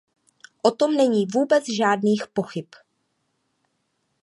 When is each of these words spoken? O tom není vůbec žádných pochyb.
O 0.63 0.71
tom 0.71 0.93
není 0.93 1.25
vůbec 1.25 1.65
žádných 1.77 2.27
pochyb. 2.27 2.65